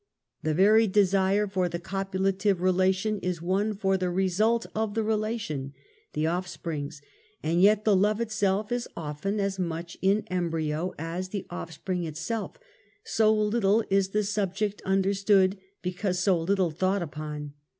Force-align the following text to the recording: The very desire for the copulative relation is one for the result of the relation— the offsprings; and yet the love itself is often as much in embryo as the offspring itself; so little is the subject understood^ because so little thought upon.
The 0.41 0.55
very 0.55 0.87
desire 0.87 1.45
for 1.47 1.69
the 1.69 1.77
copulative 1.77 2.59
relation 2.59 3.19
is 3.19 3.39
one 3.39 3.75
for 3.75 3.97
the 3.97 4.09
result 4.09 4.65
of 4.73 4.95
the 4.95 5.03
relation— 5.03 5.73
the 6.13 6.27
offsprings; 6.27 7.03
and 7.43 7.61
yet 7.61 7.85
the 7.85 7.95
love 7.95 8.19
itself 8.19 8.71
is 8.71 8.87
often 8.97 9.39
as 9.39 9.59
much 9.59 9.99
in 10.01 10.23
embryo 10.31 10.95
as 10.97 11.29
the 11.29 11.45
offspring 11.51 12.03
itself; 12.05 12.57
so 13.03 13.31
little 13.31 13.83
is 13.91 14.09
the 14.09 14.23
subject 14.23 14.81
understood^ 14.87 15.59
because 15.83 16.17
so 16.17 16.41
little 16.41 16.71
thought 16.71 17.03
upon. 17.03 17.53